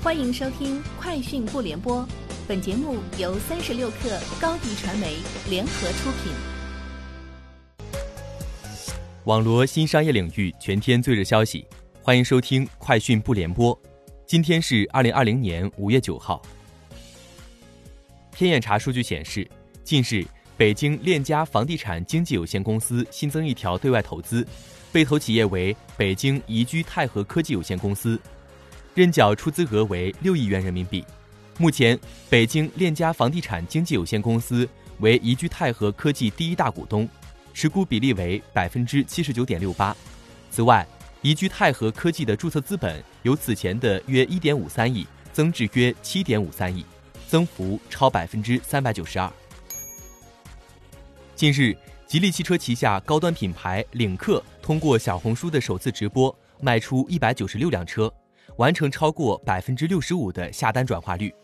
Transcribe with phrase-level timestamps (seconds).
[0.00, 2.02] 欢迎收听《快讯不联播》，
[2.46, 5.16] 本节目由三十六克高低传媒
[5.50, 6.32] 联合出品。
[9.24, 11.66] 网罗新商业领域全天最热消息，
[12.00, 13.76] 欢迎收听《快讯不联播》。
[14.24, 16.40] 今天是二零二零年五月九号。
[18.30, 19.50] 天眼查数据显示，
[19.82, 20.24] 近日
[20.56, 24.46] 北京链家房地产经纪有限公司新增一条对外投资，
[24.92, 28.18] 被投企业为北京宜居泰和科技有限公司。
[28.98, 31.04] 认缴出资额为六亿元人民币。
[31.56, 31.96] 目前，
[32.28, 34.68] 北京链家房地产经纪有限公司
[34.98, 37.08] 为宜居泰和科技第一大股东，
[37.54, 39.96] 持股比例为百分之七十九点六八。
[40.50, 40.84] 此外，
[41.22, 46.84] 宜居泰和科技的注册资本由此前的约一点五三亿增至约七点五三亿，
[47.28, 49.32] 增幅超百分之三百九十二。
[51.36, 51.72] 近日，
[52.08, 58.12] 吉利汽车旗下高端品牌领克通过小红书的首次直播卖出一百九十六辆车。
[58.58, 61.34] 完成超过百分之六十五的下单转化率。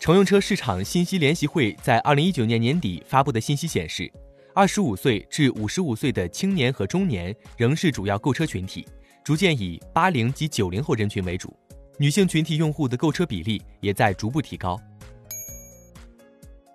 [0.00, 4.10] 乘用车市场信息联席会在二零一九年年底发布的信息显示，
[4.54, 8.86] 二十五岁至五十五岁的青年和中年仍是主要购车群体，
[9.24, 11.52] 逐渐以八零及九零后人群为主。
[11.96, 14.80] 女性群体用户的购车比例也在逐步提高。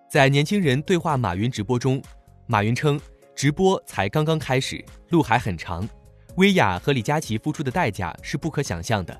[0.09, 2.01] 在年轻人对话马云直播中，
[2.45, 2.99] 马云称，
[3.33, 5.87] 直播才刚刚开始，路还很长。
[6.35, 9.17] 薇娅和李佳琦付出的代价是不可想象的。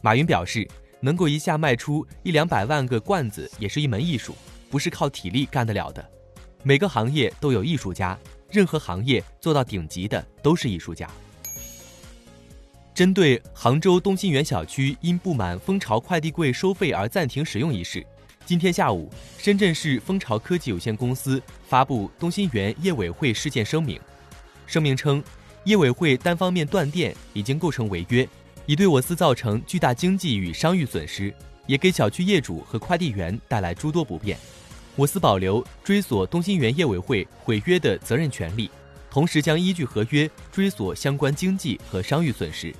[0.00, 0.66] 马云表示，
[1.00, 4.34] 能够一下卖出一两百万个罐子，也是一门艺术，
[4.70, 6.08] 不是靠体力干得了的。
[6.62, 8.16] 每个行业都有艺术家，
[8.50, 11.10] 任何行业做到顶级的都是艺术家。
[12.94, 18.04] 针对杭州东新园小区因不满蜂巢快递柜收费而暂停使用一事，
[18.44, 24.00] 今天下午，深圳市蜂巢科技有限公司发布东新园业委会事件声明。
[24.66, 25.22] 声明称，
[25.64, 28.28] 业委会单方面断电已经构成违约。
[28.68, 31.32] 已对我司造成巨大经济与商誉损失，
[31.66, 34.36] 也给小区业主和快递员带来诸多不便。
[34.94, 38.70] 我司保留追索东新园业委会毁约的责任权利，
[39.10, 42.70] 同时将依据合约追索相关经济和商誉损失。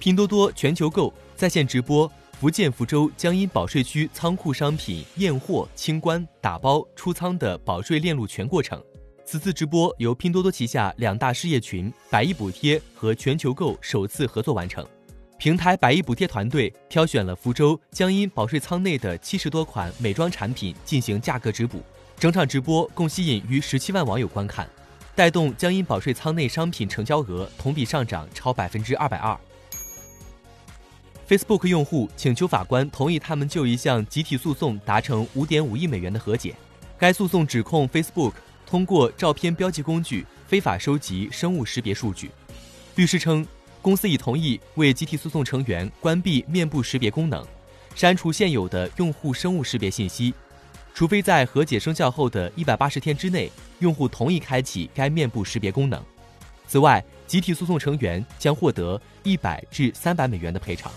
[0.00, 2.10] 拼多多全球购在线直播
[2.40, 8.82] 福建福州江阴保税区仓库商品验货、清关、打包、出仓的保税链路全过程。
[9.24, 14.84] 此次直播由拼多多旗下两大事业群百亿补贴和全球购首次合作完成。
[15.38, 21.82] 平台百亿补贴团队挑选了福州江阴保税仓内的七十多款美妆产品进行价格直补，
[22.18, 24.68] 整场直播共吸引逾十七万网友观看，
[25.14, 29.38] 带动江阴保税仓内商品成交额同比上涨超百分之二百二。
[31.28, 36.54] Facebook 用户请求法官同意他们就一项集体诉讼达成五点五亿美元的和解，
[36.98, 38.32] 该诉讼指控 Facebook。
[38.66, 42.30] 通过照片标记工具非法收集生物识别数据，
[42.96, 43.46] 律师称，
[43.80, 47.46] 公司已同意为集体诉讼成员关闭面部识别功能，
[47.94, 50.32] 删除现有的用户生物识别信息，
[50.94, 53.50] 除非在和解生效后的一百八十天之内，
[53.80, 56.02] 用户同意开启该面部识别功能。
[56.66, 60.90] 此外，集体诉讼成员将获得一百至三百美元的赔偿。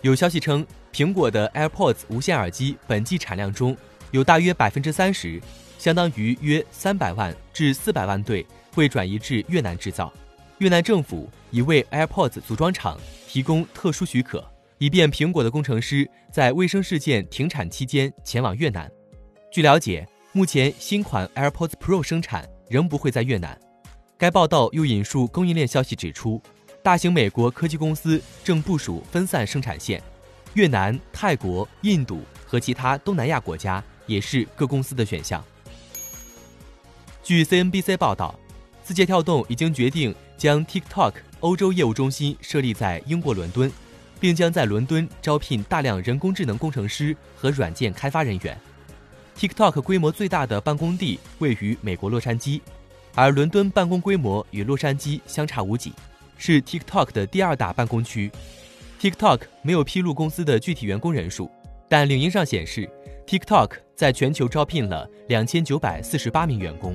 [0.00, 3.76] 有消息称，苹果的 AirPods 无线耳机本季产量中
[4.10, 5.40] 有大约百分之三十。
[5.82, 10.12] 相当于约三百万至四百万对会转移至越南制造，
[10.58, 14.48] 越南政府已为 AirPods 组装厂提供特殊许可，
[14.78, 18.88] 以便苹果的工程师在卫生事件停产期间前往越南。
[19.50, 23.58] 据了解，目前新款 AirPods Pro 生产仍不会在越南。
[24.16, 26.40] 该报道又引述供应链消息指出，
[26.80, 30.00] 大型美国科技公司正部署分散生产线，
[30.54, 35.44] 越南、泰国、印度和其他东南亚国家也是各公司的选项。
[37.32, 38.38] 据 CNBC 报道，
[38.82, 43.72] 字节跳动已经决定将 TikTok 欧洲业务中心设立在英国伦敦，
[44.20, 48.60] 并将在伦敦招聘大量人工智能工程师和软件开发人员。
[49.34, 52.60] TikTok 规模最大的办公地位于美国洛杉矶，
[53.14, 55.94] 而伦敦办公规模与洛杉矶相差无几，
[56.36, 58.30] 是 TikTok 的第二大办公区。
[59.00, 61.50] TikTok 没有披露公司的具体员工人数，
[61.88, 62.86] 但领英上显示
[63.26, 66.94] ，TikTok 在全球招聘了两千九百四十八名员工。